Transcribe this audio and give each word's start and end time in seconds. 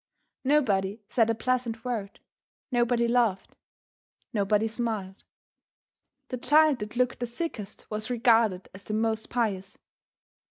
Nobody 0.43 0.99
said 1.09 1.29
a 1.29 1.35
pleasant 1.35 1.85
word; 1.85 2.19
nobody 2.71 3.07
laughed; 3.07 3.53
nobody 4.33 4.67
smiled; 4.67 5.23
the 6.29 6.37
child 6.39 6.79
that 6.79 6.95
looked 6.95 7.19
the 7.19 7.27
sickest 7.27 7.85
was 7.91 8.09
regarded 8.09 8.67
as 8.73 8.83
the 8.83 8.95
most 8.95 9.29
pious. 9.29 9.77